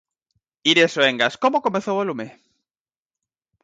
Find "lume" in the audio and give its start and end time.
2.09-2.27